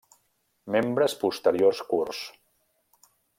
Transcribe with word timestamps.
Membres 0.75 1.15
posteriors 1.25 1.83
curts. 1.91 2.23